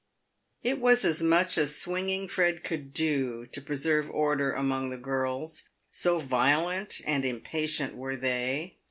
It 0.63 0.79
was 0.79 1.05
as 1.05 1.21
much 1.21 1.59
as 1.59 1.77
Swinging 1.77 2.27
Fred 2.27 2.63
could 2.63 2.91
do 2.91 3.45
to 3.45 3.61
preserve 3.61 4.09
order 4.09 4.51
among 4.51 4.89
the 4.89 4.97
girls, 4.97 5.69
so 5.91 6.17
violent 6.17 7.01
and 7.05 7.23
impatient 7.23 7.95
were 7.95 8.15
they. 8.15 8.79